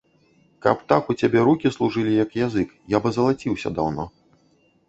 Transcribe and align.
Каб 0.65 0.77
так 0.91 1.11
у 1.13 1.15
цябе 1.23 1.43
рукі 1.49 1.71
служылі, 1.75 2.13
як 2.23 2.29
язык, 2.47 2.69
я 2.95 3.03
б 3.05 3.15
азалаціўся 3.15 3.69
даўно. 3.77 4.09